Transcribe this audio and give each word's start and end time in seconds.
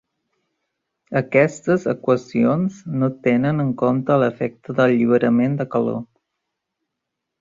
Aquestes 1.19 1.83
equacions 1.91 2.79
no 3.03 3.09
tenen 3.27 3.65
en 3.67 3.69
compte 3.83 4.19
l'efecte 4.23 4.77
d'alliberament 4.81 5.55
de 5.61 5.69
calor. 5.77 6.05